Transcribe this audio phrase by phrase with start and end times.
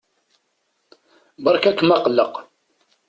[1.43, 2.33] Beṛka-kem aqelleq.